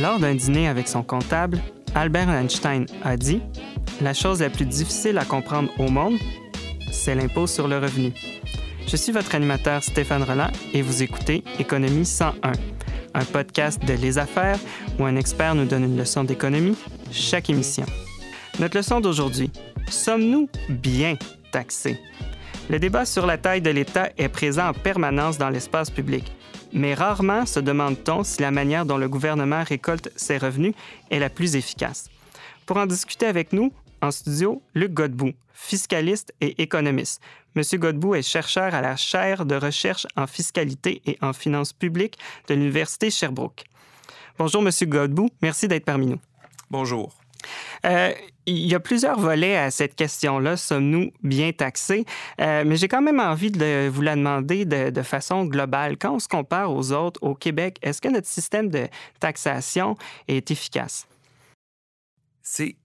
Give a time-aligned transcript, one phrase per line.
[0.00, 1.58] Lors d'un dîner avec son comptable,
[1.94, 3.42] Albert Einstein a dit
[4.00, 6.16] La chose la plus difficile à comprendre au monde,
[6.90, 8.14] c'est l'impôt sur le revenu.
[8.86, 12.52] Je suis votre animateur Stéphane Roland et vous écoutez Économie 101,
[13.12, 14.58] un podcast de Les Affaires
[14.98, 16.78] où un expert nous donne une leçon d'économie
[17.12, 17.84] chaque émission.
[18.58, 19.50] Notre leçon d'aujourd'hui
[19.90, 21.16] Sommes-nous bien
[21.52, 22.00] taxés
[22.70, 26.32] Le débat sur la taille de l'État est présent en permanence dans l'espace public
[26.72, 30.74] mais rarement se demande-t-on si la manière dont le gouvernement récolte ses revenus
[31.10, 32.08] est la plus efficace.
[32.66, 37.20] Pour en discuter avec nous, en studio, Luc Godbout, fiscaliste et économiste.
[37.54, 42.18] Monsieur Godbout est chercheur à la chaire de recherche en fiscalité et en finances publiques
[42.48, 43.64] de l'Université Sherbrooke.
[44.38, 45.30] Bonjour, Monsieur Godbout.
[45.42, 46.20] Merci d'être parmi nous.
[46.70, 47.12] Bonjour.
[47.84, 48.12] Euh,
[48.50, 50.56] il y a plusieurs volets à cette question-là.
[50.56, 52.04] Sommes-nous bien taxés?
[52.40, 55.96] Euh, mais j'ai quand même envie de vous la demander de, façon globale.
[55.96, 58.86] Quand on se compare aux autres au Québec, est-ce que notre système de
[59.18, 59.96] taxation
[60.28, 61.06] est efficace?
[62.42, 62.76] C'est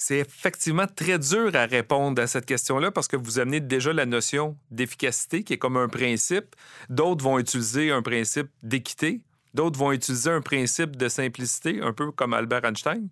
[0.00, 4.06] c'est effectivement très dur à répondre à cette question-là parce que vous amenez déjà la
[4.06, 6.54] notion d'efficacité qui est comme un principe.
[6.88, 9.22] D'autres vont utiliser un principe d'équité.
[9.54, 13.08] D'autres vont utiliser un principe de simplicité, un peu comme Albert Einstein.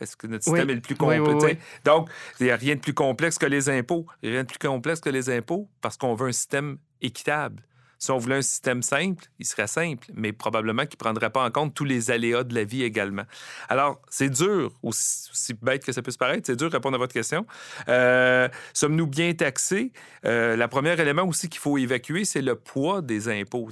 [0.00, 1.60] Est-ce que notre système est le plus complexe?
[1.84, 2.08] Donc,
[2.40, 4.06] il n'y a rien de plus complexe que les impôts.
[4.22, 6.78] Il n'y a rien de plus complexe que les impôts parce qu'on veut un système
[7.00, 7.62] équitable.
[8.00, 11.44] Si on voulait un système simple, il serait simple, mais probablement qu'il ne prendrait pas
[11.44, 13.24] en compte tous les aléas de la vie également.
[13.68, 17.12] Alors, c'est dur, aussi, bête que ça puisse paraître, c'est dur de répondre à votre
[17.12, 17.44] question.
[17.88, 19.92] Euh, sommes-nous bien taxés?
[20.24, 23.68] Euh, le premier élément aussi qu'il faut évacuer, c'est le poids des impôts.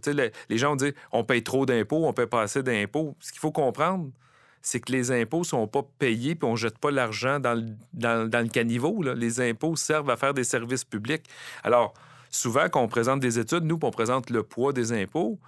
[0.49, 3.17] les gens disent on paye trop d'impôts, on paye pas assez d'impôts.
[3.21, 4.11] Ce qu'il faut comprendre,
[4.63, 7.55] c'est que les impôts ne sont pas payés puis on ne jette pas l'argent dans
[7.95, 9.03] le, caniveau.
[9.03, 11.25] Les impôts servent à faire des services publics.
[11.63, 11.95] Alors,
[12.31, 15.39] souvent, quand on présente des études, nous, on présente le poids des impôts,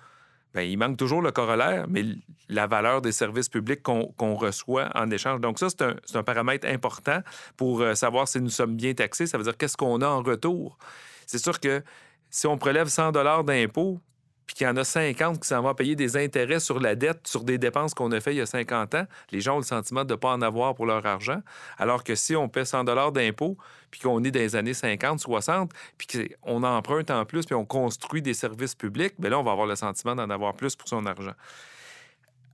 [0.54, 2.04] bien, il manque toujours le corollaire, mais
[2.48, 5.40] la valeur des services publics qu'on reçoit en échange.
[5.40, 7.20] Donc, ça, c'est un, paramètre important
[7.56, 9.26] pour euh, savoir si nous sommes bien taxés.
[9.26, 10.78] Ça veut dire qu'est-ce qu'on a en retour.
[11.26, 11.82] C'est sûr que
[12.30, 13.12] si on prélève 100
[13.44, 14.00] d'impôts,
[14.48, 17.28] puis qu'il y en a 50 qui s'en vont payer des intérêts sur la dette,
[17.28, 19.62] sur des dépenses qu'on a fait il y a 50 ans, les gens ont le
[19.62, 21.42] sentiment de ne pas en avoir pour leur argent.
[21.76, 23.58] Alors que si on paie 100 d'impôts,
[23.90, 26.08] puis qu'on est dans les années 50, 60, puis
[26.46, 29.66] qu'on emprunte en plus, puis on construit des services publics, bien là, on va avoir
[29.66, 31.34] le sentiment d'en avoir plus pour son argent.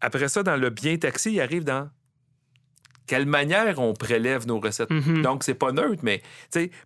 [0.00, 1.88] Après ça, dans le bien taxé, il arrive dans
[3.06, 4.90] quelle manière on prélève nos recettes.
[4.90, 5.22] Mm-hmm.
[5.22, 6.22] Donc, c'est pas neutre, mais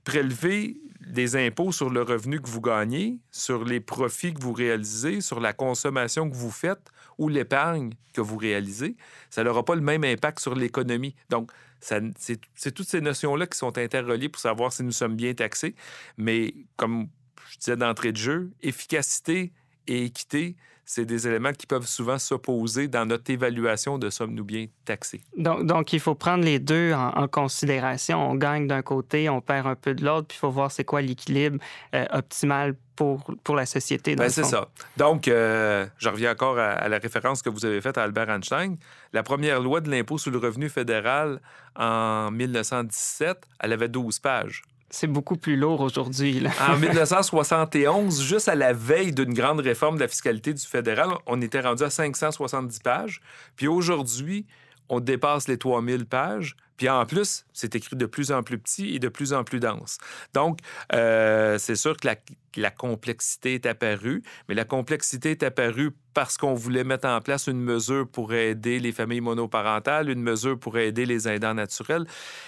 [0.05, 5.21] prélever des impôts sur le revenu que vous gagnez, sur les profits que vous réalisez,
[5.21, 8.97] sur la consommation que vous faites ou l'épargne que vous réalisez,
[9.31, 11.15] ça n'aura pas le même impact sur l'économie.
[11.31, 15.75] Donc, c'est toutes ces notions-là qui sont interreliées pour savoir si nous sommes bien taxés.
[16.17, 17.09] Mais comme
[17.53, 19.53] je disais d'entrée de jeu, efficacité
[19.87, 20.56] et équité,
[20.88, 25.21] c'est des éléments qui peuvent souvent s'opposer dans notre évaluation de sommes-nous bien taxés.
[25.37, 28.31] Donc, donc, il faut prendre les deux en, considération.
[28.31, 30.84] On gagne d'un côté, on perd un peu de l'autre, puis il faut voir c'est
[30.84, 31.59] quoi l'équilibre
[31.94, 34.16] euh, optimal pour, pour la société.
[34.16, 34.69] Ben, c'est ça.
[34.97, 38.31] Donc, euh, je reviens encore à, à, la référence que vous avez faite à Albert
[38.31, 38.76] Einstein.
[39.12, 41.43] La première loi de l'impôt sur le revenu fédéral
[41.76, 44.62] en 1917, elle avait 12 pages.
[44.91, 46.43] C'est beaucoup plus lourd aujourd'hui.
[46.69, 51.41] en 1971, juste à la veille d'une grande réforme de la fiscalité du fédéral, on
[51.43, 53.21] était rendu à 570 pages.
[53.56, 54.47] Puis aujourd'hui,
[54.88, 56.56] on dépasse les 3000 pages.
[56.78, 59.59] Puis en plus, c'est écrit de plus en plus petit et de plus en plus
[59.59, 59.99] dense.
[60.33, 60.61] Donc,
[60.94, 62.09] euh, c'est sûr que
[62.56, 67.49] la, complexité est apparue, mais la complexité est apparue parce qu'on voulait mettre en place
[67.49, 72.06] une mesure pour aider les familles monoparentales, une mesure pour aider les aidants naturels.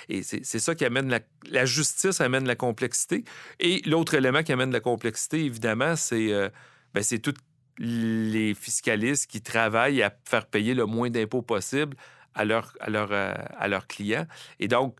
[0.08, 1.20] Et c'est ça qui amène
[1.50, 3.24] la, justice, amène la complexité.
[3.58, 6.48] Et l'autre élément qui amène la complexité, évidemment, c'est euh,
[6.94, 7.34] ben, tous
[7.78, 11.96] les fiscalistes qui travaillent à faire payer le moins d'impôts possible
[12.34, 14.26] à, leur, à, leur, euh, à leurs clients.
[14.58, 14.96] Et donc,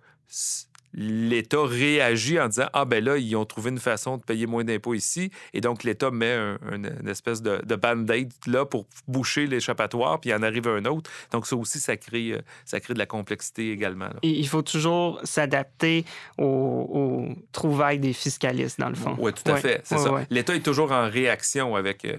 [0.92, 4.64] l'État réagit en disant Ah, ben là, ils ont trouvé une façon de payer moins
[4.64, 5.30] d'impôts ici.
[5.52, 6.36] Et donc, l'État met
[6.72, 11.10] une espèce de, de band-aid là pour boucher l'échappatoire, puis il en arrive un autre.
[11.30, 14.10] Donc, ça aussi, ça crée, euh, ça crée de la complexité également.
[14.22, 16.04] il faut toujours s'adapter
[16.38, 19.14] aux, trouvailles des fiscalistes, dans le fond.
[19.18, 19.80] Oui, tout à fait.
[19.84, 20.10] C'est ça.
[20.30, 22.04] L'État est toujours en réaction avec.
[22.04, 22.16] Euh,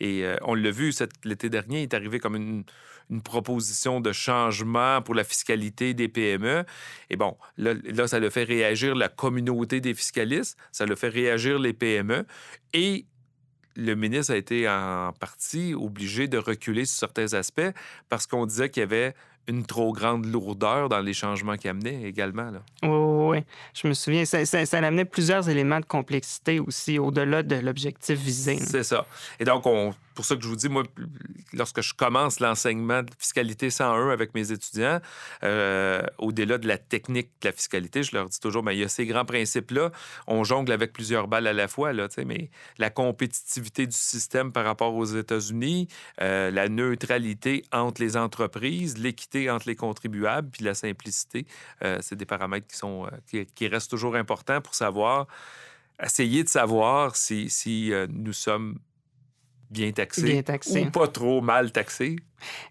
[0.00, 0.92] et on l'a vu
[1.24, 2.64] l'été dernier, il est arrivé comme une
[3.10, 6.64] une proposition de changement pour la fiscalité des PME.
[7.10, 11.08] Et bon, là, là, ça le fait réagir la communauté des fiscalistes, ça le fait
[11.08, 12.26] réagir les PME.
[12.72, 13.06] Et
[13.76, 17.72] le ministre a été en partie obligé de reculer sur certains aspects
[18.08, 19.14] parce qu'on disait qu'il y avait
[19.48, 22.50] une trop grande lourdeur dans les changements qu'il amenait également.
[22.50, 22.62] Là.
[22.84, 23.44] Oui, oui,
[23.74, 24.24] je me souviens.
[24.24, 28.58] Ça, ça, amenait plusieurs éléments de complexité aussi au-delà de l'objectif visé.
[28.58, 29.06] C'est ça.
[29.40, 30.84] Et donc, on pour ça que je vous dis, moi,
[31.52, 35.00] lorsque je commence l'enseignement de fiscalité 101 avec mes étudiants,
[35.42, 38.80] euh, au-delà de la technique de la fiscalité, je leur dis toujours, mais ben, il
[38.80, 39.90] y a ces grands principes-là.
[40.26, 44.64] On jongle avec plusieurs balles à la fois, là, mais la compétitivité du système par
[44.64, 45.88] rapport aux États-Unis,
[46.20, 51.46] euh, la neutralité entre les entreprises, l'équité entre les contribuables, puis la simplicité,
[51.82, 55.26] euh, c'est des paramètres qui, sont, qui, restent toujours importants pour savoir,
[56.02, 58.78] essayer de savoir si, si nous sommes
[59.72, 60.44] bien taxé,
[60.76, 62.16] ou pas trop mal taxé.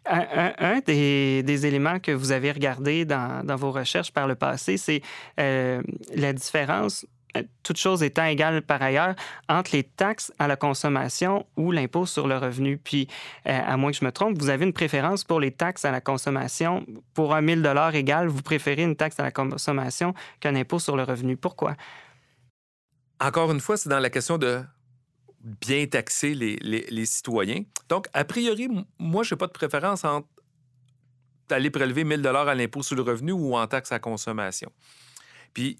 [0.05, 5.01] Un, des, éléments que vous avez regardé dans, vos recherches par le passé, c'est
[5.39, 5.81] euh,
[6.13, 7.05] la différence,
[7.37, 9.15] euh, toutes choses étant égales par ailleurs,
[9.49, 12.77] entre les taxes à la consommation ou l'impôt sur le revenu.
[12.77, 13.07] Puis,
[13.47, 15.91] euh, à moins que je me trompe, vous avez une préférence pour les taxes à
[15.91, 16.85] la consommation.
[17.13, 21.03] Pour un 1000 égal, vous préférez une taxe à la consommation qu'un impôt sur le
[21.03, 21.37] revenu.
[21.37, 21.75] Pourquoi?
[23.19, 24.61] Encore une fois, c'est dans la question de
[25.43, 27.63] bien taxer les, citoyens.
[27.89, 28.67] Donc, a priori,
[28.99, 30.27] moi, je n'ai pas de préférence entre
[31.49, 34.71] aller prélever 1000 dollars à l'impôt sur le revenu ou en taxe à consommation.
[35.53, 35.79] Puis,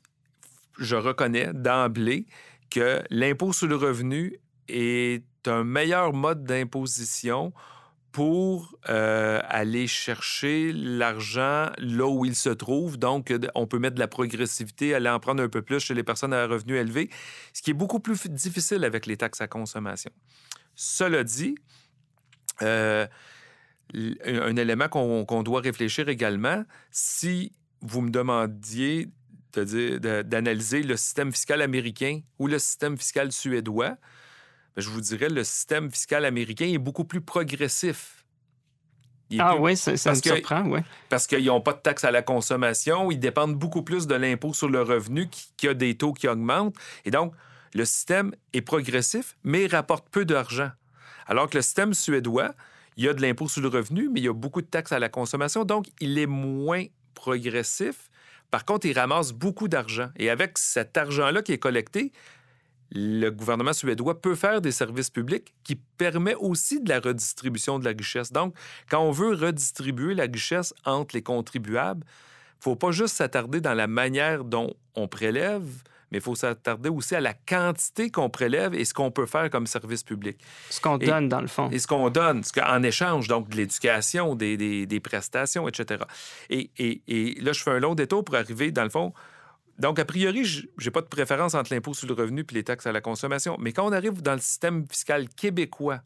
[0.78, 2.26] je reconnais d'emblée
[2.70, 4.38] que l'impôt sur le revenu
[4.68, 7.54] est un meilleur mode d'imposition
[8.12, 12.98] pour euh, aller chercher l'argent là où il se trouve.
[12.98, 16.04] Donc, on peut mettre de la progressivité, aller en prendre un peu plus chez les
[16.04, 17.10] personnes à revenus élevés,
[17.54, 20.12] ce qui est beaucoup plus difficile avec les taxes à consommation.
[20.76, 21.56] Cela dit,
[22.62, 23.08] euh,
[23.94, 29.10] un élément qu'on doit réfléchir également, si vous me demandiez
[29.54, 33.98] d'analyser le système fiscal américain ou le système fiscal suédois,
[34.78, 38.26] je vous dirais, le système fiscal américain est beaucoup plus progressif.
[39.40, 40.80] ah oui, ça, me surprend, oui.
[41.10, 44.54] Parce qu'ils n'ont pas de taxes à la consommation, ils dépendent beaucoup plus de l'impôt
[44.54, 46.76] sur le revenu qui, a des taux qui augmentent.
[47.06, 47.34] Et donc,
[47.74, 50.72] le système est progressif, mais il rapporte peu d'argent.
[51.28, 52.54] Alors que le système suédois,
[52.98, 54.92] il y a de l'impôt sur le revenu, mais il y a beaucoup de taxes
[54.92, 56.84] à la consommation, donc il est moins
[57.14, 58.10] progressif.
[58.50, 60.10] Par contre, il ramasse beaucoup d'argent.
[60.18, 62.12] Et avec cet argent-là qui est collecté,
[62.94, 67.86] le gouvernement suédois peut faire des services publics qui permettent aussi de la redistribution de
[67.86, 68.32] la richesse.
[68.32, 68.54] Donc,
[68.90, 73.62] quand on veut redistribuer la richesse entre les contribuables, il ne faut pas juste s'attarder
[73.62, 75.66] dans la manière dont on prélève,
[76.12, 79.50] mais il faut s'attarder aussi à la quantité qu'on prélève et ce qu'on peut faire
[79.50, 80.38] comme service public.
[80.70, 81.70] Ce qu'on donne, dans le fond.
[81.72, 86.04] Et ce qu'on donne, ce en échange, donc de l'éducation, des, des, prestations, etc.
[86.50, 89.14] Et, et, et, là, je fais un long détour pour arriver, dans le fond,
[89.82, 92.64] donc, a priori, je n'ai pas de préférence entre l'impôt sur le revenu et les
[92.64, 93.58] taxes à la consommation.
[93.60, 96.02] Mais quand on arrive dans le système fiscal québécois,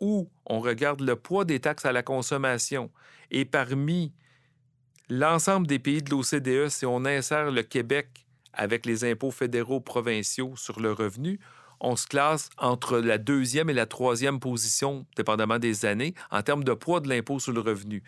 [0.00, 2.90] où on regarde le poids des taxes à la consommation,
[3.30, 4.12] et parmi
[5.08, 10.54] l'ensemble des pays de l'OCDE, si on insère le Québec avec les impôts fédéraux provinciaux
[10.56, 11.38] sur le revenu,
[11.80, 16.64] on se classe entre la deuxième et la troisième position, dépendamment des années, en termes
[16.64, 18.02] de poids de l'impôt sur le revenu.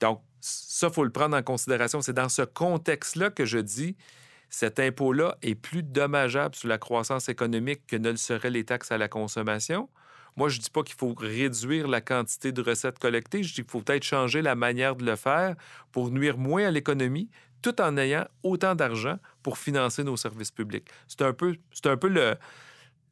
[0.00, 2.02] Donc, ça, il faut le prendre en considération.
[2.02, 3.96] C'est dans ce contexte-là que je dis
[4.50, 8.92] cet impôt-là est plus dommageable sur la croissance économique que ne le seraient les taxes
[8.92, 9.88] à la consommation.
[10.36, 13.42] Moi, je ne dis pas qu'il faut réduire la quantité de recettes collectées.
[13.42, 15.56] Je dis qu'il faut peut-être changer la manière de le faire
[15.92, 17.30] pour nuire moins à l'économie,
[17.62, 20.88] tout en ayant autant d'argent pour financer nos services publics.
[21.08, 21.56] C'est un peu,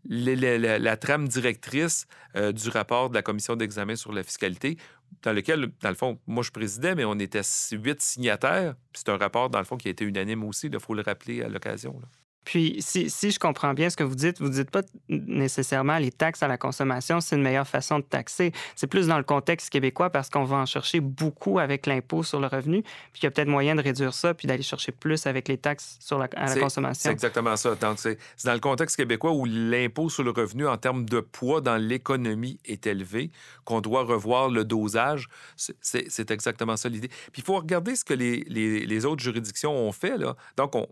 [0.04, 2.06] la, trame directrice
[2.36, 4.76] euh, du rapport de la commission d'examen sur la fiscalité
[5.22, 7.42] dans lequel, dans le fond, moi je présidais, mais on était
[7.72, 8.74] huit signataires.
[8.94, 11.42] C'est un rapport, dans le fond, qui a été unanime aussi, il faut le rappeler
[11.42, 12.00] à l'occasion.
[12.44, 15.98] Puis, si, si, je comprends bien ce que vous dites, vous ne dites pas nécessairement
[15.98, 18.52] les taxes à la consommation, c'est une meilleure façon de taxer.
[18.74, 22.40] C'est plus dans le contexte québécois parce qu'on va en chercher beaucoup avec l'impôt sur
[22.40, 25.26] le revenu, puis il y a peut-être moyen de réduire ça, puis d'aller chercher plus
[25.26, 27.02] avec les taxes sur la, à la consommation.
[27.02, 27.74] C'est exactement ça.
[27.76, 31.60] Donc, c'est dans le contexte québécois où l'impôt sur le revenu en termes de poids
[31.60, 33.30] dans l'économie est élevé,
[33.64, 35.28] qu'on doit revoir le dosage.
[35.56, 37.08] C'est exactement ça l'idée.
[37.08, 40.16] Puis il faut regarder ce que les, les, les autres juridictions ont fait.
[40.18, 40.36] Là.
[40.56, 40.88] Donc, on,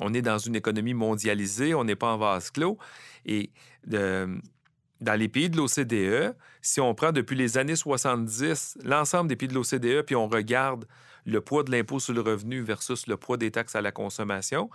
[0.00, 2.78] on est dans une économie mondialisée, on n'est pas en vase clos.
[3.26, 3.50] Et
[3.86, 4.40] dans
[5.14, 9.54] les pays de l'OCDE, si on prend depuis les années 70 l'ensemble des pays de
[9.54, 10.86] l'OCDE, puis on regarde
[11.24, 14.70] le poids de l'impôt sur le revenu versus le poids des taxes à la consommation,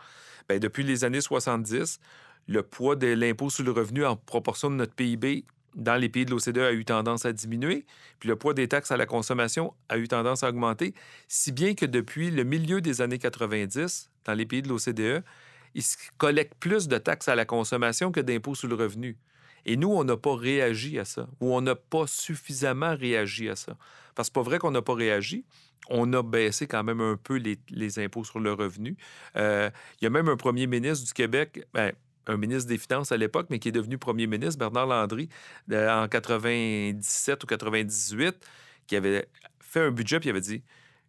[0.48, 2.00] bien, depuis les années 70,
[2.48, 6.26] le poids de l'impôt sur le revenu en proportion de notre PIB dans les pays
[6.26, 7.86] de l'OCDE a eu tendance à diminuer,
[8.20, 10.94] puis le poids des taxes à la consommation a eu tendance à augmenter,
[11.28, 15.24] si bien que depuis le milieu des années 90, dans les pays de l'OCDE,
[15.76, 15.84] ils
[16.18, 19.18] collectent plus de taxes à la consommation que d'impôts sur le revenu.
[19.66, 23.56] Et nous, on n'a pas réagi à ça, ou on n'a pas suffisamment réagi à
[23.56, 23.78] ça.
[24.14, 25.46] Parce que c'est pas vrai qu'on n'a pas réagi.
[25.90, 28.98] On a baissé quand même un peu les, impôts sur le revenu.
[29.36, 31.94] Euh, il y a même un premier ministre du Québec, ben,
[32.28, 35.30] un ministre des Finances à l'époque, mais qui est devenu premier ministre, Bernard Landry,
[35.72, 38.36] en 97 ou 98,
[38.88, 39.28] qui avait
[39.60, 40.64] fait un budget puis avait dit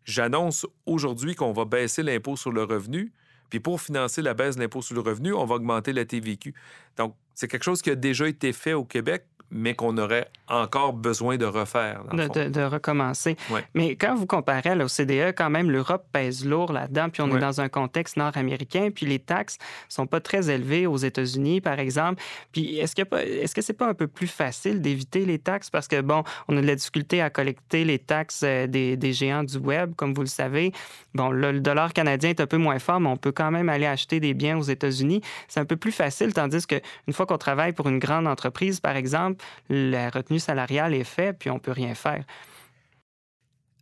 [0.04, 3.12] J'annonce aujourd'hui qu'on va baisser l'impôt sur le revenu,
[3.50, 6.54] puis pour financer la baisse de l'impôt sur le revenu, on va augmenter la TVQ.
[6.96, 10.92] Donc, c'est quelque chose qui a déjà été fait au Québec, mais qu'on aurait encore
[10.92, 12.02] besoin de refaire.
[12.12, 13.37] De, recommencer.
[13.75, 17.40] Mais quand vous comparez à l'OCDE, quand même, l'Europe pèse lourd là-dedans, puis on est
[17.40, 19.58] dans un contexte nord-américain, puis les taxes
[19.88, 22.20] sont pas très élevées aux États-Unis, par exemple.
[22.52, 25.70] Puis est-ce que est-ce que c'est pas un peu plus facile d'éviter les taxes?
[25.70, 29.12] Parce que bon, on a de la difficulté à collecter les taxes euh, des, des
[29.12, 30.73] géants du web, comme vous le savez.
[31.14, 33.87] Bon, le dollar canadien est un peu moins fort, mais on peut quand même aller
[33.87, 35.20] acheter des biens aux États-Unis.
[35.46, 38.96] C'est un peu plus facile, tandis qu'une fois qu'on travaille pour une grande entreprise, par
[38.96, 42.24] exemple, la retenue salariale est faite, puis on peut rien faire.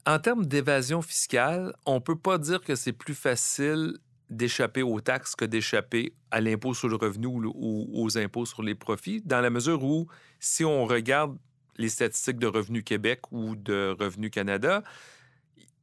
[0.06, 3.98] En termes d'évasion fiscale, on ne peut pas dire que c'est plus facile
[4.30, 8.74] d'échapper aux taxes que d'échapper à l'impôt sur le revenu ou aux impôts sur les
[8.74, 10.08] profits, dans la mesure où,
[10.40, 11.36] si on regarde
[11.76, 14.82] les statistiques de Revenu Québec ou de Revenu Canada,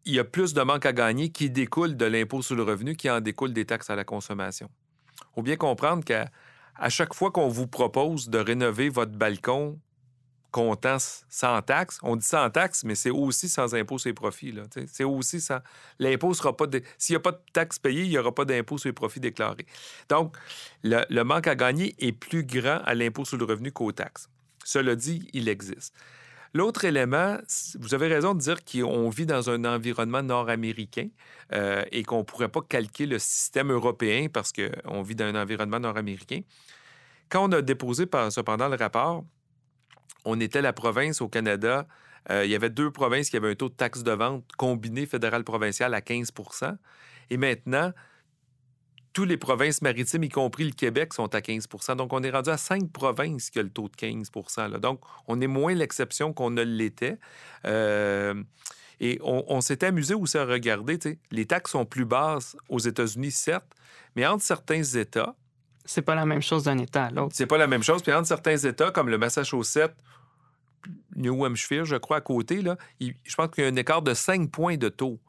[0.05, 2.95] il y a plus de manque à gagner qui découle de l'impôt sur le revenu
[2.95, 4.69] qui en découle des taxes à la consommation.
[5.19, 6.29] Il faut bien comprendre qu'à
[6.79, 9.79] à chaque fois qu'on vous propose de rénover votre balcon
[10.51, 10.98] comptant
[11.29, 14.55] sans taxe, on dit sans taxe, mais c'est aussi sans impôt sur les profits.
[14.88, 15.59] C'est aussi sans.
[16.00, 16.65] L'impôt sera pas.
[16.98, 19.19] S'il n'y a pas de taxe payée, il n'y aura pas d'impôt sur les profits
[19.19, 19.65] déclarés.
[20.09, 20.36] Donc,
[20.83, 24.29] le, manque à gagner est plus grand à l'impôt sur le revenu qu'aux taxes.
[24.63, 25.93] Cela dit, il existe.
[26.53, 27.38] L'autre élément,
[27.79, 31.10] vous avez raison de dire qu'on vit dans un environnement nord-américain
[31.53, 35.39] euh, et qu'on ne pourrait pas calquer le système européen parce qu'on vit dans un
[35.39, 36.41] environnement nord-américain.
[37.29, 39.24] Quand on a déposé cependant le rapport,
[40.25, 41.88] on était la province au Canada.
[42.32, 45.06] Euh, il y avait deux provinces qui avaient un taux de taxe de vente combiné
[45.06, 46.75] fédéral-provincial à 15%
[47.29, 47.94] Et maintenant,
[49.20, 52.50] toutes les provinces maritimes, y compris le Québec, sont à 15% Donc, on est rendu
[52.52, 56.52] à cinq provinces qui ont le taux de 15% Donc, on est moins l'exception qu'on
[56.52, 57.18] ne l'était.
[57.66, 58.42] Euh,
[59.02, 60.98] et on, s'est amusé aussi à regarder,
[61.32, 63.70] les taxes sont plus basses aux États-Unis, certes,
[64.16, 65.36] mais entre certains États,
[65.84, 67.36] c'est pas la même chose d'un État à l'autre.
[67.36, 68.02] C'est pas la même chose.
[68.02, 69.98] Puis entre certains États, comme le Massachusetts,
[71.18, 74.14] New Hampshire, je crois, à côté, là, je pense qu'il y a un écart de
[74.14, 75.20] 5 points de taux.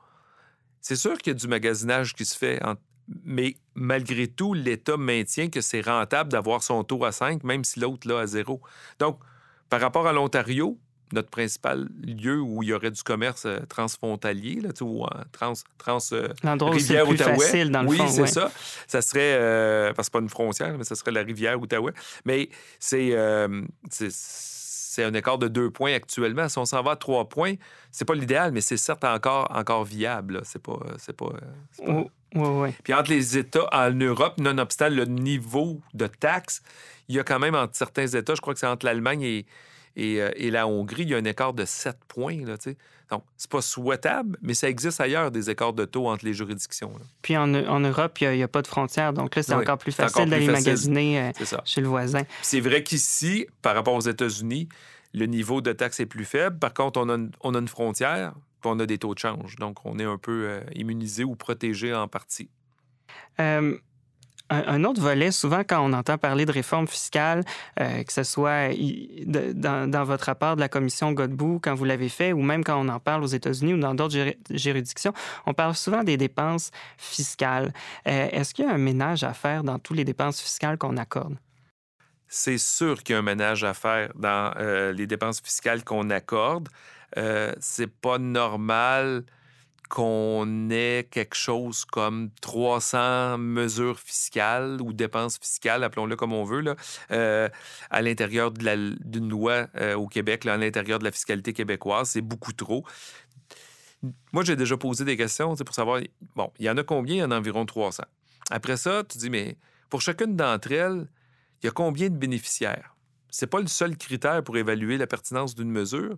[0.81, 2.61] C'est sûr qu'il y a du magasinage qui se fait,
[3.25, 7.81] mais malgré tout, l'État maintient que c'est rentable d'avoir son taux à 5, même si
[7.81, 8.61] l'autre là à 0.
[8.99, 9.19] Donc,
[9.69, 10.79] par rapport à l'Ontario,
[11.12, 15.99] notre principal lieu où il y aurait du commerce euh, transfrontalier, là, ou trans, trans
[16.12, 17.64] euh, rivière Outaouais.
[17.67, 18.50] dans le oui, c'est ça.
[18.87, 21.93] Ça serait, euh, parce que pas une frontière, mais ça serait la rivière Outaouais.
[22.25, 22.49] Mais
[22.79, 23.17] c'est,
[23.90, 24.11] c'est
[24.99, 26.49] un écart de deux points actuellement.
[26.49, 27.55] Si on s'en va à trois points,
[27.91, 30.41] c'est pas l'idéal, mais c'est certes encore, encore viable.
[30.45, 31.31] C'est pas, c'est pas,
[32.85, 36.63] Puis entre les États en Europe, nonobstant le niveau de taxes,
[37.09, 39.47] il y a quand même entre certains États, je crois que c'est entre l'Allemagne et
[39.99, 42.45] euh, et, la Hongrie, il y a un écart de 7 points.
[42.45, 42.57] Là,
[43.11, 46.93] Donc, c'est pas souhaitable, mais ça existe ailleurs, des écarts de taux entre les juridictions.
[47.23, 49.13] Puis en, Europe, il n'y a, pas de frontières.
[49.13, 52.23] Donc là, c'est encore plus facile d'aller magasiner euh, chez le voisin.
[52.43, 54.69] C'est vrai qu'ici, par rapport aux États-Unis,
[55.13, 56.59] le niveau de taxe est plus faible.
[56.59, 59.19] Par contre, on a une, on a une frontière, puis on a des taux de
[59.19, 59.57] change.
[59.57, 62.49] Donc, on est un peu euh, immunisé ou protégé en partie.
[64.52, 67.45] Un, autre volet, souvent quand on entend parler de réforme fiscale,
[67.78, 68.71] euh, que ce soit
[69.54, 72.88] dans, votre rapport de la commission Godbout, quand vous l'avez fait, ou même quand on
[72.88, 75.12] en parle aux États-Unis ou dans d'autres juridictions,
[75.47, 77.73] on parle souvent des dépenses fiscales.
[78.09, 80.97] Euh, est-ce qu'il y a un ménage à faire dans toutes les dépenses fiscales qu'on
[80.97, 81.37] accorde?
[82.26, 86.11] C'est sûr qu'il y a un ménage à faire dans euh, les dépenses fiscales qu'on
[86.11, 86.69] accorde.
[87.61, 89.25] c'est pas normal
[89.91, 96.61] qu'on ait quelque chose comme 300 mesures fiscales ou dépenses fiscales, appelons-le comme on veut,
[96.61, 96.77] là,
[97.11, 97.49] euh,
[97.91, 102.11] à l'intérieur d'une loi euh, au Québec, là, à l'intérieur de la fiscalité québécoise.
[102.11, 102.85] C'est beaucoup trop.
[104.33, 106.01] Moi, j'ai déjà posé des questions pour savoir,
[106.37, 107.17] bon, il y en a combien?
[107.17, 108.05] Il y en a environ 300.
[108.51, 109.59] Après ça, tu dis, mais
[109.91, 111.09] pour chacune d'entre elles,
[111.63, 112.95] il y a combien de bénéficiaires?
[113.29, 116.17] C'est pas le seul critère pour évaluer la pertinence d'une mesure,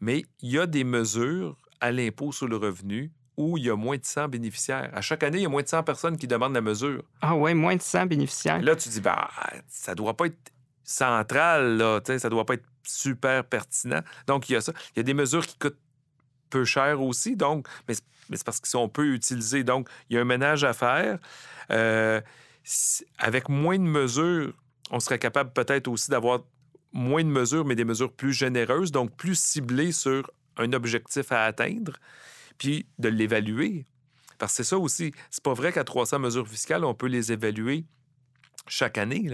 [0.00, 3.76] mais il y a des mesures à l'impôt sur le revenu où il y a
[3.76, 4.90] moins de 100 bénéficiaires.
[4.94, 7.02] À chaque année, il y a moins de 100 personnes qui demandent la mesure.
[7.20, 8.62] Ah oui, moins de 100 bénéficiaires.
[8.62, 9.28] là, tu dis, bah,
[9.68, 10.52] ça doit pas être
[10.84, 14.02] central, là, ça doit pas être super pertinent.
[14.26, 14.72] Donc, il y a ça.
[14.94, 15.78] Il y a des mesures qui coûtent
[16.50, 19.64] peu cher aussi, donc, mais, c'est parce qu'ils sont peu utilisés.
[19.64, 21.18] Donc, il y a un ménage à faire.
[21.70, 22.20] Euh,
[23.18, 24.52] avec moins de mesures,
[24.90, 26.40] on serait capable peut-être aussi d'avoir
[26.92, 31.44] moins de mesures, mais des mesures plus généreuses, donc plus ciblées sur un objectif à
[31.44, 31.98] atteindre,
[32.58, 33.86] puis de l'évaluer.
[34.38, 35.12] Parce que c'est ça aussi.
[35.30, 37.84] C'est pas vrai qu'à 300 mesures fiscales, on peut les évaluer
[38.66, 39.28] chaque année.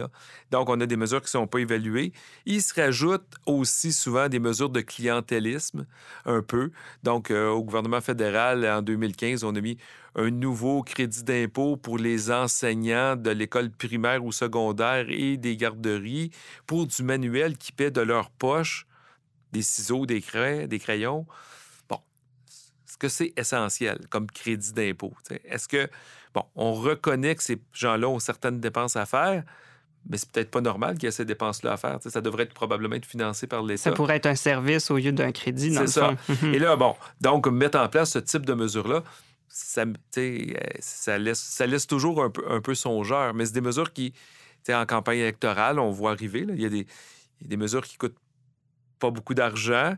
[0.51, 2.13] Donc, on a des mesures qui ne sont pas évaluées.
[2.47, 5.87] Il se rajoute aussi souvent des mesures de clientélisme,
[6.25, 6.71] un peu.
[7.03, 9.77] Donc, euh, au gouvernement fédéral, en 2015, on a mis
[10.15, 16.31] un nouveau crédit d'impôt pour les enseignants de l'école primaire ou secondaire et des garderies
[16.67, 18.88] pour du manuel qui paie de leur poche
[19.53, 21.27] des ciseaux, des crayons, des crayons.
[21.89, 22.01] Bon,
[22.87, 25.15] est-ce que c'est essentiel comme crédit d'impôt?
[25.45, 25.89] Est-ce que
[26.35, 29.45] Bon, on reconnaît que ces gens-là ont certaines dépenses à faire,
[30.09, 31.99] mais c'est peut-être pas normal qu'il y ait ces dépenses-là à faire.
[32.05, 33.83] ça devrait être probablement être financé par l'État.
[33.83, 36.15] Ça pourrait être un service au lieu d'un crédit, C'est ça.
[36.43, 39.03] Et là, bon, donc, mettre en place ce type de mesures-là,
[39.49, 39.85] ça,
[40.81, 44.13] ça, laisse, ça laisse toujours un peu, un peu songeur, mais c'est des mesures qui,
[44.69, 46.47] en campagne électorale, on voit arriver.
[46.49, 46.87] Il, y a des,
[47.41, 48.19] il y a des mesures qui coûtent
[48.99, 49.95] pas beaucoup d'argent,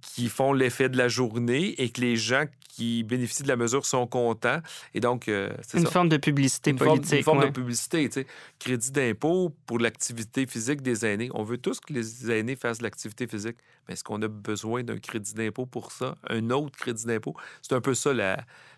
[0.00, 3.84] qui font l'effet de la journée et que les gens qui bénéficient de la mesure
[3.84, 4.60] sont contents.
[4.94, 7.18] Et donc, euh, c'est Une forme de publicité politique.
[7.18, 8.08] une forme de publicité.
[8.08, 8.26] Tu sais.
[8.58, 11.28] Crédit d'impôt pour l'activité physique des aînés.
[11.34, 13.56] On veut tous que les aînés fassent de l'activité physique.
[13.86, 16.16] Mais est-ce qu'on a besoin d'un crédit d'impôt pour ça?
[16.28, 17.34] Un autre crédit d'impôt?
[17.60, 18.14] C'est un peu ça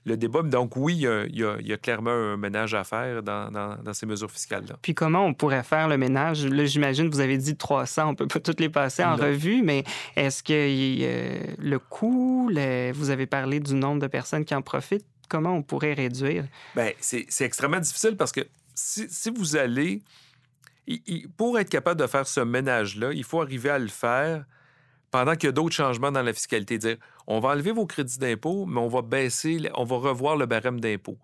[0.05, 0.43] le débat.
[0.43, 4.77] Donc, oui, il y, a, clairement un ménage à faire dans, ces mesures fiscales-là.
[4.83, 6.47] Puis, comment on pourrait faire le ménage?
[6.47, 9.63] Là, j'imagine, vous avez dit 300, on ne peut pas toutes les passer en revue,
[9.63, 9.85] mais
[10.17, 12.51] est-ce que le coût,
[12.95, 16.45] vous avez parlé du nombre de personnes qui en profitent, comment on pourrait réduire?
[16.75, 18.43] Bien, c'est extrêmement difficile parce que
[18.75, 20.03] si, vous allez.
[21.37, 24.45] pour être capable de faire ce ménage-là, il faut arriver à le faire
[25.11, 26.79] pendant qu'il y a d'autres changements dans la fiscalité.
[26.79, 30.47] Dire, on va enlever vos crédits d'impôt, mais on va baisser, on va revoir le
[30.47, 31.19] barème d'impôt.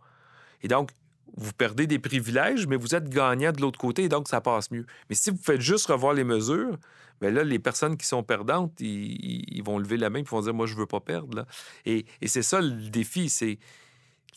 [0.62, 0.90] Et donc,
[1.36, 4.70] vous perdez des privilèges, mais vous êtes gagnant de l'autre côté, et donc ça passe
[4.70, 4.86] mieux.
[5.08, 6.76] Mais si vous faites juste revoir les mesures,
[7.20, 10.54] bien là, les personnes qui sont perdantes, ils, vont lever la main et vont dire
[10.54, 11.46] Moi, je ne veux pas perdre.
[11.84, 13.58] Et, c'est ça le défi, c'est,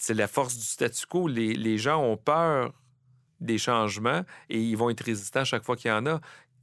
[0.09, 1.27] la force du statu quo.
[1.27, 2.73] Les, les gens ont peur
[3.39, 6.21] des changements et ils vont être résistants chaque fois qu'il y en a.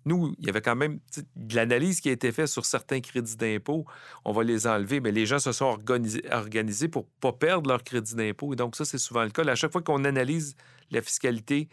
[0.08, 1.00] Nous, il y avait quand même
[1.36, 3.84] de l'analyse qui a été faite sur certains crédits d'impôt.
[4.24, 7.84] On va les enlever, mais les gens se sont organisés, pour ne pas perdre leur
[7.84, 8.54] crédit d'impôt.
[8.54, 9.42] Et donc, ça, c'est souvent le cas.
[9.46, 10.56] à chaque fois qu'on analyse
[10.90, 11.68] la fiscalité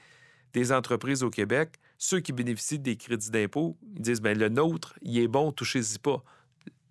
[0.51, 5.17] des entreprises au Québec, ceux qui bénéficient des crédits d'impôt, disent bien, le nôtre, il
[5.17, 6.21] est bon, touchez-y pas.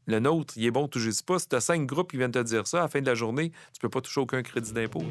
[0.06, 1.38] Le nôtre, il est bon, touchez-y pas.
[1.38, 3.14] Si tu as cinq groupes qui viennent te dire ça, à la fin de la
[3.14, 5.04] journée, tu peux pas toucher aucun crédit d'impôt.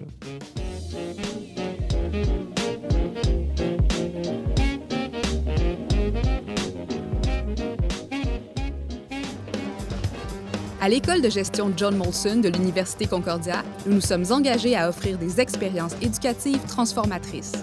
[10.84, 15.18] À l'école de gestion John Molson de l'Université Concordia, nous nous sommes engagés à offrir
[15.18, 17.54] des expériences éducatives transformatrices.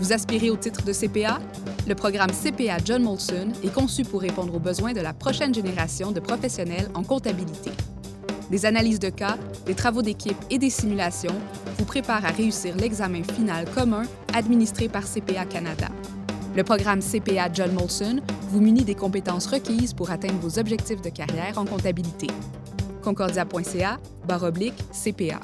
[0.00, 1.38] Vous aspirez au titre de CPA?
[1.86, 6.10] Le programme CPA John Molson est conçu pour répondre aux besoins de la prochaine génération
[6.10, 7.70] de professionnels en comptabilité.
[8.50, 11.40] Des analyses de cas, des travaux d'équipe et des simulations
[11.78, 14.02] vous préparent à réussir l'examen final commun
[14.34, 15.90] administré par CPA Canada.
[16.58, 21.08] Le programme CPA John Molson vous munit des compétences requises pour atteindre vos objectifs de
[21.08, 22.26] carrière en comptabilité.
[23.00, 24.00] Concordia.ca
[24.42, 25.38] oblique CPA.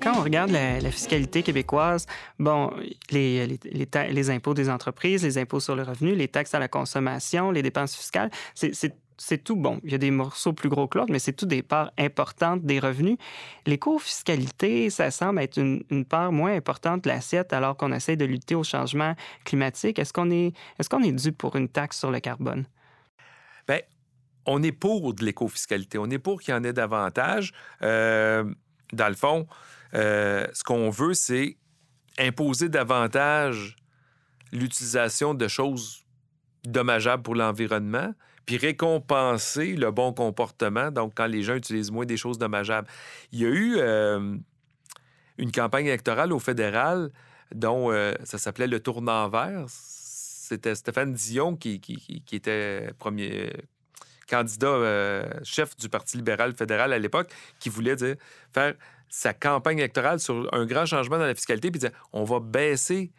[0.00, 2.06] Quand on regarde la, fiscalité québécoise,
[2.38, 2.70] bon,
[3.10, 7.50] les, les, impôts des entreprises, les impôts sur le revenu, les taxes à la consommation,
[7.50, 9.80] les dépenses fiscales, c'est c'est tout bon.
[9.84, 12.62] Il y a des morceaux plus gros que l'autre, mais c'est tout des parts importantes
[12.62, 13.18] des revenus.
[13.66, 18.54] L'éco-fiscalité, ça semble être une, part moins importante de l'assiette alors qu'on essaie de lutter
[18.54, 19.98] au changement climatique.
[19.98, 22.66] Est-ce qu'on est, est, qu'on est dû pour une taxe sur le carbone?
[23.66, 23.80] Bien,
[24.46, 25.98] on est pour de l'éco-fiscalité.
[25.98, 27.52] On est pour qu'il y en ait davantage.
[27.82, 28.44] Euh,
[28.92, 29.46] dans le fond,
[29.94, 31.56] euh, ce qu'on veut, c'est
[32.18, 33.76] imposer davantage
[34.52, 36.04] l'utilisation de choses
[36.64, 38.12] dommageables pour l'environnement,
[38.48, 42.88] puis récompenser le bon comportement, donc quand les gens utilisent moins des choses dommageables.
[43.30, 44.38] Il y a eu euh,
[45.36, 47.10] une campagne électorale au fédéral
[47.54, 49.66] dont euh, ça s'appelait le tournant vert.
[49.68, 51.78] C'était Stéphane Dion qui,
[52.32, 53.52] était premier
[54.30, 57.30] candidat euh, chef du Parti libéral fédéral à l'époque,
[57.60, 57.96] qui voulait
[58.54, 58.72] faire
[59.10, 63.12] sa campagne électorale sur un grand changement dans la fiscalité, puis dire on va baisser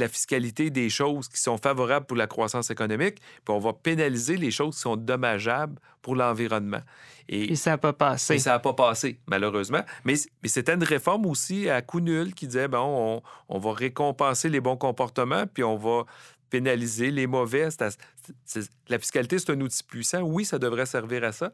[0.00, 4.36] la fiscalité des choses qui sont favorables pour la croissance économique, puis on va pénaliser
[4.36, 6.80] les choses qui sont dommageables pour l'environnement.
[7.28, 8.34] Et, ça n'a pas passé.
[8.34, 9.82] Et ça n'a pas passé, malheureusement.
[10.04, 14.48] Mais, mais c'était une réforme aussi à coup nul qui disait, bon, on, va récompenser
[14.48, 16.06] les bons comportements, puis on va
[16.48, 17.68] pénaliser les mauvais.
[18.88, 20.22] la fiscalité, c'est un outil puissant.
[20.22, 21.52] Oui, ça devrait servir à ça.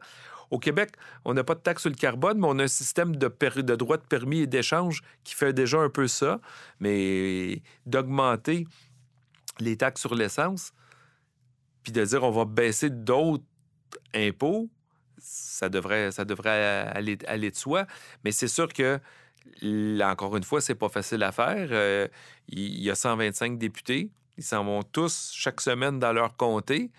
[0.49, 0.91] Au Québec,
[1.25, 3.27] on n'a pas de taxe sur le carbone, mais on a un système de,
[3.75, 6.39] droits de permis et d'échange qui fait déjà un peu ça.
[6.79, 8.65] Mais d'augmenter
[9.59, 10.71] les taxes sur l'essence,
[11.83, 13.43] puis de dire on va baisser d'autres
[14.13, 14.69] impôts,
[15.19, 17.85] ça devrait, ça devrait aller, de soi.
[18.23, 18.99] Mais c'est sûr que,
[20.01, 21.69] encore une fois, c'est pas facile à faire.
[21.71, 22.07] Euh,
[22.49, 24.09] il y a 125 députés.
[24.37, 26.91] Ils s'en vont tous chaque semaine dans leur comté.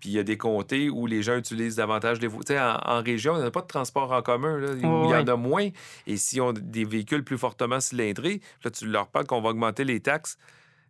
[0.00, 2.60] Puis il y a des comtés où les gens utilisent davantage les voitures.
[2.60, 4.56] En, en, région, il n'y a pas de transport en commun.
[4.58, 5.68] Là, où il y en a moins.
[6.06, 9.50] Et si on a des véhicules plus fortement cylindrés, là, tu leur parles qu'on va
[9.50, 10.38] augmenter les taxes.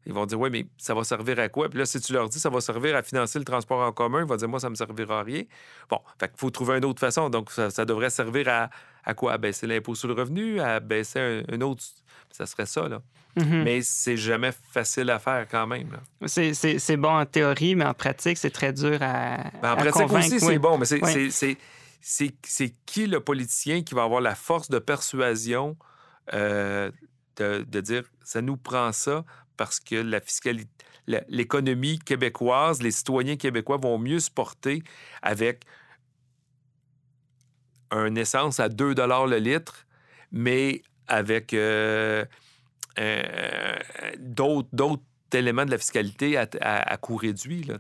[0.09, 1.69] Ils vont dire, oui, mais ça va servir à quoi?
[1.69, 4.21] Puis là, si tu leur dis, ça va servir à financer le transport en commun,
[4.21, 5.43] ils vont dire, moi, ça ne me servira à rien.
[5.91, 7.29] Bon, fait qu'il faut trouver une autre façon.
[7.29, 8.71] Donc, ça, devrait servir à,
[9.05, 9.35] à, quoi?
[9.35, 11.85] À baisser l'impôt sur le revenu, à baisser un, autre.
[12.31, 13.03] Ça serait ça, là.
[13.37, 13.63] Mm-hmm.
[13.65, 15.91] Mais c'est jamais facile à faire quand même.
[16.27, 19.51] C'est bon en théorie, mais en pratique, c'est très dur à.
[19.61, 20.87] Ben, en pratique aussi, c'est bon, mais
[22.01, 25.77] c'est qui le politicien qui va avoir la force de persuasion
[26.33, 26.91] euh,
[27.37, 29.25] de, de, dire ça nous prend ça
[29.59, 30.71] parce que la fiscalité,
[31.29, 34.83] l'économie québécoise, les citoyens québécois vont mieux se porter
[35.21, 35.65] avec
[37.91, 39.87] un essence à 2 le litre,
[40.33, 42.25] mais avec euh,
[42.99, 43.77] euh,
[44.19, 45.03] d'autres
[45.35, 47.63] éléments de la fiscalité à, coût réduit.
[47.65, 47.75] Là,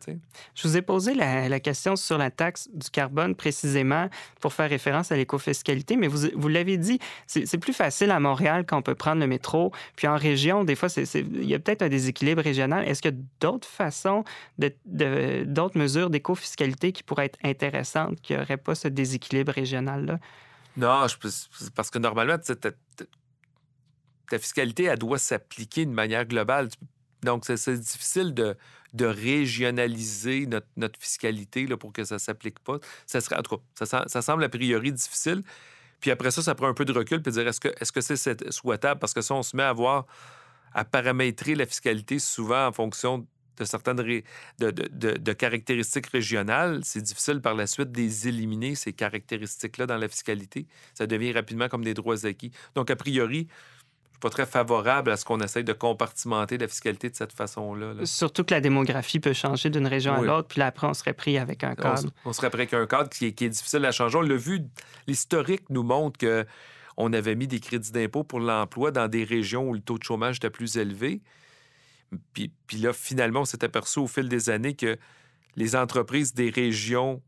[0.55, 4.09] Je vous ai posé la, question sur la taxe du carbone précisément
[4.41, 8.65] pour faire référence à l'écofiscalité, mais vous, vous l'avez dit, c'est plus facile à Montréal
[8.67, 9.73] quand on peut prendre le métro.
[9.97, 12.87] Puis en région, des fois, il y a peut-être un déséquilibre régional.
[12.87, 14.25] Est-ce qu'il y a d'autres façons,
[14.59, 14.73] de,
[15.45, 20.19] d'autres mesures d'écofiscalité qui pourraient être intéressantes, qui n'auraient pas ce déséquilibre régional-là?
[20.77, 21.17] Non, je,
[21.75, 22.37] parce que normalement,
[24.29, 26.69] ta fiscalité, elle doit s'appliquer de manière globale.
[27.23, 28.57] Donc, c'est difficile de,
[29.01, 32.79] régionaliser notre, fiscalité là, pour que ça ne s'applique pas.
[33.07, 35.43] Ça serait, en tout cas, ça, semble a priori difficile.
[36.01, 38.01] Puis après ça, ça prend un peu de recul puis dire est-ce que est-ce que
[38.01, 39.01] c'est souhaitable?
[39.01, 40.07] Parce que ça, on se met à voir,
[40.73, 43.27] à paramétrer la fiscalité souvent en fonction
[43.59, 44.23] de certaines
[44.59, 50.09] de, caractéristiques régionales, c'est difficile par la suite de les éliminer, ces caractéristiques-là, dans la
[50.09, 50.67] fiscalité.
[50.95, 52.53] Ça devient rapidement comme des droits acquis.
[52.75, 53.49] Donc, a priori,
[54.21, 57.95] pas très favorable à ce qu'on essaye de compartimenter la fiscalité de cette façon-là.
[58.05, 61.13] Surtout que la démographie peut changer d'une région à l'autre, puis là, après, on serait
[61.13, 62.11] pris avec un cadre.
[62.25, 64.19] On, serait pris avec un cadre qui est, qui est difficile à changer.
[64.19, 64.63] On l'a vu,
[65.07, 66.45] l'historique nous montre que
[66.97, 70.03] on avait mis des crédits d'impôt pour l'emploi dans des régions où le taux de
[70.03, 71.23] chômage était plus élevé.
[72.33, 74.99] Puis, puis là, finalement, on s'est aperçu au fil des années que
[75.55, 77.23] les entreprises des régions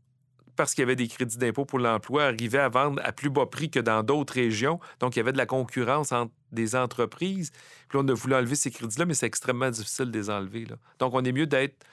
[0.57, 3.45] parce qu'il y avait des crédits d'impôt pour l'emploi, arrivaient à vendre à plus bas
[3.45, 4.79] prix que dans d'autres régions.
[4.99, 7.51] Donc, il y avait de la concurrence entre des entreprises.
[7.87, 10.65] Puis là, on a voulu enlever ces crédits-là, mais c'est extrêmement difficile de les enlever.
[10.65, 10.75] Là.
[10.99, 11.85] Donc, on est mieux d'être...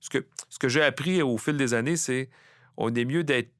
[0.00, 2.28] Ce que, ce que j'ai appris au fil des années, c'est
[2.76, 3.52] on est mieux d'être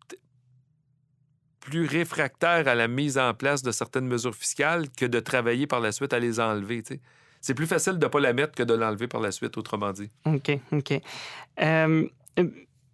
[1.60, 5.80] plus réfractaire à la mise en place de certaines mesures fiscales que de travailler par
[5.80, 6.82] la suite à les enlever.
[7.40, 9.92] C'est plus facile de ne pas la mettre que de l'enlever par la suite, autrement
[9.92, 10.10] dit.
[10.24, 10.92] OK, OK.
[11.60, 12.48] Euh, euh,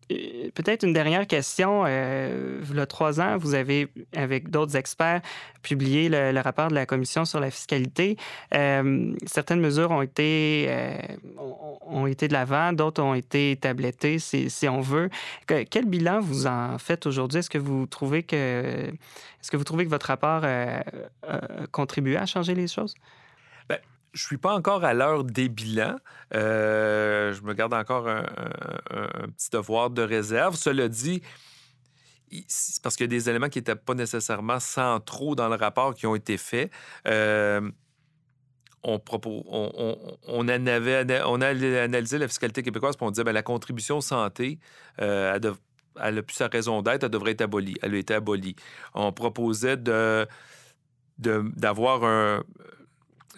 [0.08, 1.84] peut-être une dernière question.
[1.86, 5.20] Euh, il y a trois ans, vous avez, avec d'autres experts,
[5.62, 8.16] publié le, rapport de la Commission sur la fiscalité.
[8.54, 10.68] Euh, certaines mesures ont été,
[11.82, 15.10] ont été de l'avant, d'autres ont été tablettées, si, on veut.
[15.46, 17.40] quel bilan vous en faites aujourd'hui?
[17.40, 20.82] Est-ce que vous trouvez que, est-ce que vous trouvez que votre rapport a
[21.70, 22.94] contribué à changer les choses?
[24.18, 25.96] Je suis pas encore à l'heure des bilans.
[26.34, 28.24] Euh, je me garde encore un,
[29.36, 30.56] petit devoir de réserve.
[30.56, 31.22] Cela dit,
[32.82, 36.06] parce qu'il y a des éléments qui n'étaient pas nécessairement centraux dans le rapport qui
[36.06, 36.72] ont été faits.
[37.06, 37.70] Euh,
[38.82, 38.98] on,
[40.48, 44.58] avait, on, a analysé la fiscalité québécoise et on disait que ben, la contribution santé,
[45.00, 45.52] euh, elle,
[46.02, 47.76] elle, a plus sa raison d'être, elle devrait être abolie.
[47.82, 48.56] Elle a été abolie.
[48.94, 50.26] On proposait de
[51.18, 52.44] d'avoir un,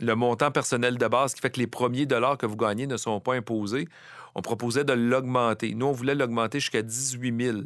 [0.01, 2.97] le montant personnel de base qui fait que les premiers dollars que vous gagnez ne
[2.97, 3.89] sont pas imposés.
[4.35, 5.75] On proposait de l'augmenter.
[5.75, 7.59] Nous, on voulait l'augmenter jusqu'à 18 000.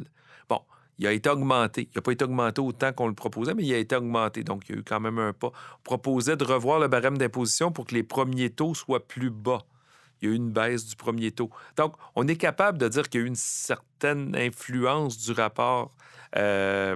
[0.49, 0.59] Bon,
[0.97, 1.89] il a été augmenté.
[1.91, 4.43] Il n'a pas été augmenté autant qu'on le proposait, mais il a été augmenté.
[4.43, 5.47] Donc, il y a eu quand même un pas.
[5.47, 9.59] On proposait de revoir le barème d'imposition pour que les premiers taux soient plus bas.
[10.21, 11.49] Il y a eu une baisse du premier taux.
[11.77, 15.91] Donc, on est capable de dire qu'il y a eu une certaine influence du rapport
[16.35, 16.95] euh,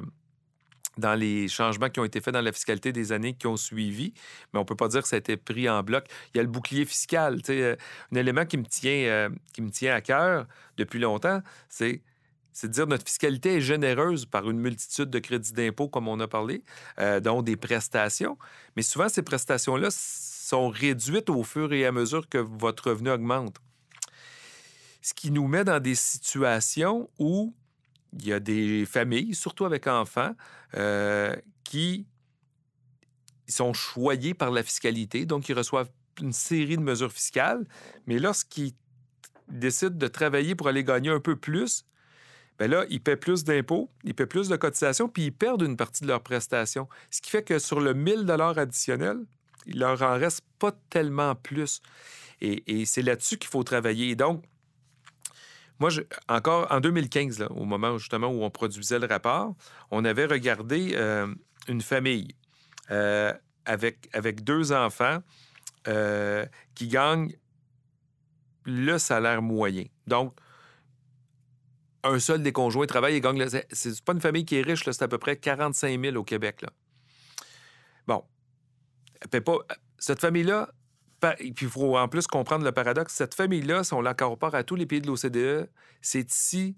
[0.99, 4.13] dans les changements qui ont été faits dans la fiscalité des années qui ont suivi,
[4.53, 6.05] mais on ne peut pas dire que ça a été pris en bloc.
[6.33, 7.41] Il y a le bouclier fiscal.
[7.49, 7.75] Euh,
[8.11, 10.45] un élément qui me tient, euh, qui me tient à cœur
[10.77, 12.01] depuis longtemps, c'est
[12.63, 16.27] de dire notre fiscalité est généreuse par une multitude de crédits d'impôt, comme on a
[16.27, 16.63] parlé,
[16.99, 18.37] euh, dont des prestations.
[18.75, 23.57] Mais souvent, ces prestations-là sont réduites au fur et à mesure que votre revenu augmente.
[25.01, 27.53] Ce qui nous met dans des situations où
[28.13, 30.33] il y a des familles, surtout avec enfants,
[30.75, 32.07] euh, qui
[33.47, 35.89] sont choyés par la fiscalité, donc ils reçoivent
[36.21, 37.65] une série de mesures fiscales,
[38.05, 38.73] mais lorsqu'ils
[39.47, 41.85] décident de travailler pour aller gagner un peu plus,
[42.59, 45.77] ben là, ils paient plus d'impôts, ils paient plus de cotisations, puis ils perdent une
[45.77, 46.89] partie de leurs prestations.
[47.09, 49.19] Ce qui fait que sur le 1000 dollars additionnel,
[49.65, 51.81] il leur en reste pas tellement plus.
[52.41, 54.15] Et, c'est là-dessus qu'il faut travailler.
[54.15, 54.43] donc,
[55.79, 55.89] moi,
[56.27, 59.55] encore en 2015, au moment justement où on produisait le rapport,
[59.91, 61.33] on avait regardé euh,
[61.67, 62.35] une famille
[62.91, 63.33] euh,
[63.65, 65.19] avec, avec deux enfants
[65.87, 67.33] euh, qui gagnent
[68.65, 69.85] le salaire moyen.
[70.05, 70.35] Donc,
[72.03, 73.45] un seul des conjoints travaille et gagne.
[73.71, 76.65] C'est pas une famille qui est riche, c'est à peu près 45 000 au Québec.
[78.07, 78.23] Bon.
[79.97, 80.69] Cette famille-là,
[81.19, 84.75] puis il faut en plus comprendre le paradoxe, cette famille-là, si on l'incorpore à tous
[84.75, 85.69] les pays de l'OCDE,
[86.01, 86.77] c'est ici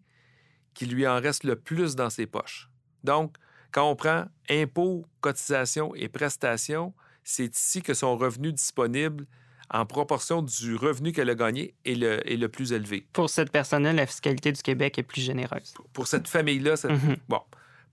[0.73, 2.69] qu'il lui en reste le plus dans ses poches.
[3.03, 3.35] Donc,
[3.71, 9.25] quand on prend impôts, cotisations et prestations, c'est ici que son revenu disponible
[9.69, 13.07] en proportion du revenu qu'elle a gagné est le, est le plus élevé.
[13.13, 15.73] Pour cette personne-là, la fiscalité du Québec est plus généreuse.
[15.93, 17.17] Pour, cette famille-là, mm-hmm.
[17.29, 17.41] bon.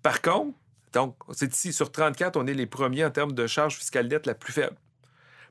[0.02, 0.56] Par contre,
[0.92, 4.26] donc, c'est ici, sur 34, on est les premiers en termes de charge fiscale nette
[4.26, 4.76] la plus faible.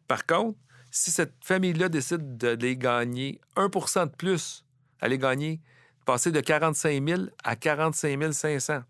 [0.08, 0.58] Par contre,
[0.91, 4.65] si cette famille-là décide de les gagner 1% de plus,
[5.00, 5.62] elle gagner,
[6.06, 8.82] passer de 45 000 à 45 500.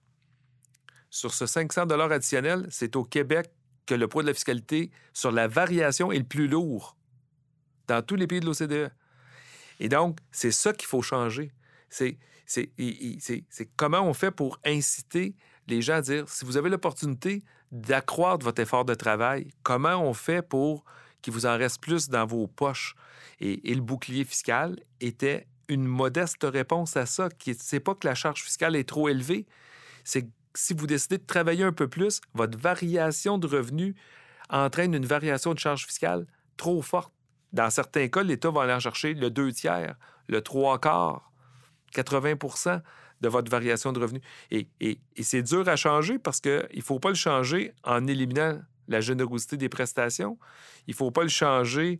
[1.09, 3.49] Sur ce 500 additionnel, c'est au Québec
[3.85, 6.97] que le poids de la fiscalité sur la variation est le plus lourd
[7.87, 8.91] dans tous les pays de l'OCDE.
[9.79, 11.51] Et donc, c'est ça qu'il faut changer.
[11.89, 12.17] C'est,
[13.75, 15.35] comment on fait pour inciter
[15.67, 20.13] les gens à dire, si vous avez l'opportunité d'accroître votre effort de travail, comment on
[20.13, 20.85] fait pour
[21.21, 22.95] qu'il vous en reste plus dans vos poches?
[23.39, 27.29] Et, le bouclier fiscal était une modeste réponse à ça.
[27.43, 29.45] Ce n'est pas que la charge fiscale est trop élevée,
[30.03, 33.93] c'est que si vous décidez de travailler un peu plus, votre variation de revenus
[34.49, 36.25] entraîne une variation de charge fiscale
[36.55, 37.13] trop forte.
[37.53, 39.95] Dans certains cas, l'État va aller chercher le deux tiers,
[40.27, 41.31] le trois quarts,
[41.93, 42.81] 80%
[43.21, 44.21] de votre variation de revenus.
[44.51, 44.67] Et,
[45.21, 49.57] c'est dur à changer parce qu'il ne faut pas le changer en éliminant la générosité
[49.57, 50.37] des prestations.
[50.87, 51.99] Il ne faut pas le changer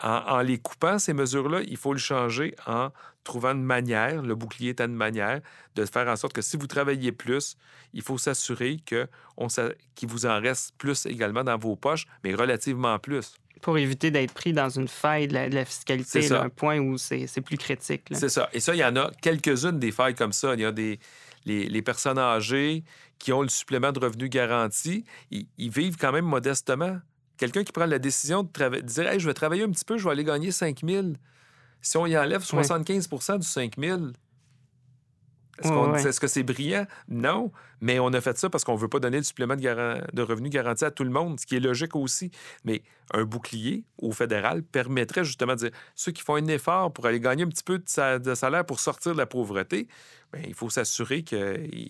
[0.00, 1.60] en, les coupant, ces mesures-là.
[1.66, 2.90] Il faut le changer en
[3.22, 5.40] trouvant une manière, le bouclier est une manière,
[5.76, 7.56] de faire en sorte que si vous travaillez plus,
[7.94, 9.08] il faut s'assurer qu'il
[10.02, 13.34] vous en reste plus également dans vos poches, mais relativement plus
[13.64, 17.56] pour éviter d'être pris dans une faille de la, fiscalité, un point où c'est plus
[17.56, 18.02] critique.
[18.12, 18.50] C'est ça.
[18.52, 20.52] Et ça, il y en a quelques-unes des failles comme ça.
[20.52, 20.98] Il y a des
[21.44, 22.84] les, personnes âgées
[23.18, 26.98] qui ont le supplément de revenu garanti, ils, vivent quand même modestement.
[27.36, 30.04] Quelqu'un qui prend la décision de, dire hey, je vais travailler un petit peu, je
[30.04, 31.12] vais aller gagner 5 000
[31.84, 34.00] si on y enlève 75% du 5 000,
[35.62, 36.86] est-ce, que c'est brillant?
[37.08, 40.12] Non, mais on a fait ça parce qu'on ne veut pas donner le supplément de,
[40.12, 42.30] de revenus garanti à tout le monde, ce qui est logique aussi.
[42.64, 47.06] Mais un bouclier au fédéral permettrait justement de dire ceux qui font un effort pour
[47.06, 49.86] aller gagner un petit peu de, salaire pour sortir de la pauvreté,
[50.32, 51.88] bien, il faut s'assurer qu'il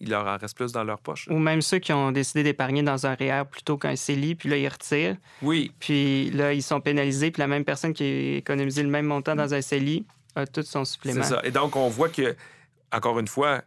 [0.00, 1.28] il leur en reste plus dans leur poche.
[1.30, 4.56] Ou même ceux qui ont décidé d'épargner dans un REER plutôt qu'un CELI, puis là,
[4.56, 5.16] ils retirent.
[5.40, 5.72] Oui.
[5.78, 9.34] Puis là, ils sont pénalisés, puis la même personne qui a économisé le même montant
[9.34, 10.04] dans un CELI
[10.36, 11.22] a tout son supplément.
[11.22, 11.40] C'est ça.
[11.44, 12.34] Et donc, on voit que
[12.94, 13.62] encore une fois,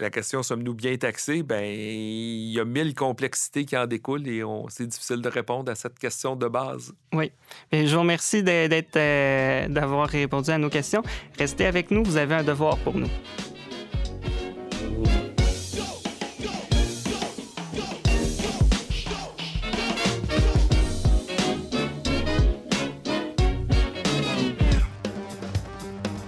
[0.00, 1.42] la question sommes-nous bien taxés?
[1.42, 5.74] Ben, il y a mille complexités qui en découlent et c'est difficile de répondre à
[5.74, 6.92] cette question de base.
[7.12, 7.30] Oui.
[7.72, 11.02] je vous remercie d'être, euh, d'avoir répondu à nos questions.
[11.38, 13.10] Restez avec nous, vous avez un devoir pour nous.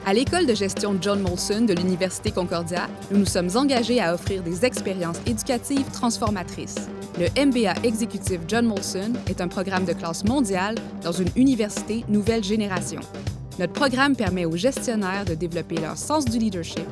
[0.09, 4.41] À l'école de gestion John Molson de l'Université Concordia, nous nous sommes engagés à offrir
[4.45, 6.89] des expériences éducatives transformatrices.
[7.19, 12.45] Le MBA exécutif John Molson est un programme de classe mondiale dans une université nouvelle
[12.45, 13.01] génération.
[13.59, 16.87] Notre programme permet aux gestionnaires de développer leur sens du leadership,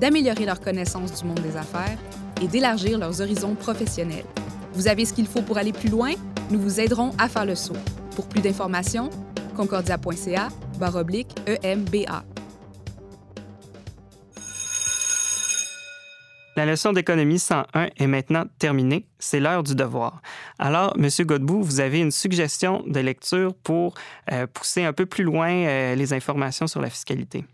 [0.00, 1.98] d'améliorer leur connaissance du monde des affaires
[2.42, 4.26] et d'élargir leurs horizons professionnels.
[4.72, 6.14] Vous avez ce qu'il faut pour aller plus loin?
[6.50, 7.76] Nous vous aiderons à faire le saut.
[8.16, 9.08] Pour plus d'informations,
[9.54, 10.48] concordia.ca
[11.46, 12.24] EMBA.
[16.56, 19.06] La leçon d'économie 101 est maintenant terminée.
[19.18, 20.22] C'est l'heure du devoir.
[20.58, 21.10] Alors, M.
[21.20, 23.92] Godbout, vous avez une suggestion de lecture pour
[24.32, 27.44] euh, pousser un peu plus loin euh, les informations sur la fiscalité.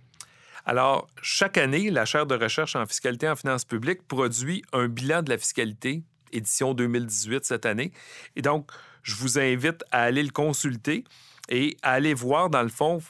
[0.66, 5.22] Alors, chaque année, la chaire de recherche en fiscalité en finances publiques produit un bilan
[5.22, 7.90] de la fiscalité, édition 2018 cette année.
[8.36, 8.70] Et donc,
[9.02, 11.02] je vous invite à aller le consulter
[11.48, 13.00] et à aller voir, dans le fond,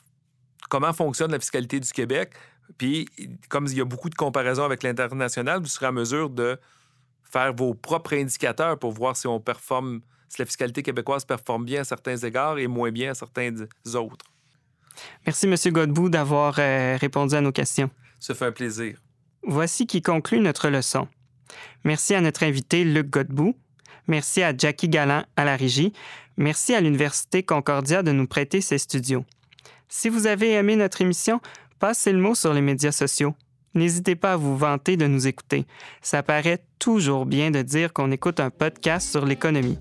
[0.70, 2.32] comment fonctionne la fiscalité du Québec,
[2.78, 3.08] puis,
[3.48, 6.58] comme il y a beaucoup de comparaisons avec l'international, vous serez en mesure de
[7.22, 11.82] faire vos propres indicateurs pour voir si on performe, si la fiscalité québécoise performe bien
[11.82, 13.54] à certains égards et moins bien à certains
[13.94, 14.26] autres.
[15.26, 15.56] Merci, M.
[15.72, 17.90] Godbout, d'avoir euh, répondu à nos questions.
[18.18, 18.98] Ça fait un plaisir.
[19.42, 21.08] Voici qui conclut notre leçon.
[21.84, 23.56] Merci à notre invité Luc Godbout.
[24.06, 25.92] Merci à Jackie Galland à la régie.
[26.36, 29.24] Merci à l'Université Concordia de nous prêter ses studios.
[29.88, 31.40] Si vous avez aimé notre émission,
[31.82, 33.34] passez le mot sur les médias sociaux.
[33.74, 35.66] N'hésitez pas à vous vanter de nous écouter.
[36.00, 39.80] Ça paraît toujours bien de dire qu'on écoute un podcast sur l'économie.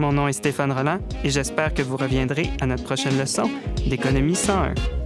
[0.00, 3.48] Mon nom est Stéphane Roland et j'espère que vous reviendrez à notre prochaine leçon
[3.86, 4.99] d'économie 101.